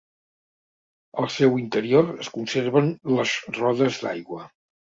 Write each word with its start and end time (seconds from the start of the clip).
Al 1.23 1.29
seu 1.33 1.53
interior 1.65 2.09
es 2.25 2.31
conserven 2.39 2.91
les 3.15 3.37
rodes 3.61 4.05
d'aigua. 4.09 4.53